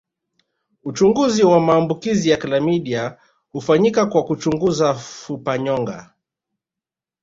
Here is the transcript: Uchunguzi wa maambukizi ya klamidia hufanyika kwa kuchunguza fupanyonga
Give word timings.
Uchunguzi 0.83 1.43
wa 1.43 1.59
maambukizi 1.59 2.29
ya 2.29 2.37
klamidia 2.37 3.17
hufanyika 3.51 4.05
kwa 4.05 4.23
kuchunguza 4.25 4.93
fupanyonga 4.93 6.13